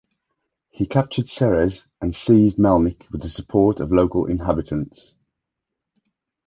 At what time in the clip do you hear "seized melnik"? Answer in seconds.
2.15-3.07